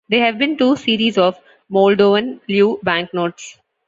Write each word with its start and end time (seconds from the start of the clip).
There 0.09 0.25
have 0.25 0.39
been 0.39 0.57
two 0.57 0.77
series 0.77 1.19
of 1.19 1.37
Moldovan 1.71 2.39
leu 2.49 2.79
banknotes. 2.81 3.59